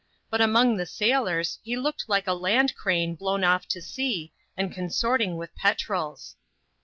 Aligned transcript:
But 0.31 0.41
among 0.41 0.77
the 0.77 0.87
sailors, 0.87 1.59
he 1.61 1.77
looked 1.77 2.05
like 2.09 2.27
a 2.27 2.31
ind 2.35 2.73
crane 2.75 3.13
blown 3.13 3.43
off 3.43 3.67
to 3.67 3.83
sea, 3.83 4.33
and 4.57 4.73
consorting 4.73 5.37
with 5.37 5.53
petrels. 5.53 6.37